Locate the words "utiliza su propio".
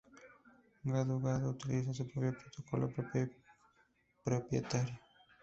1.51-2.33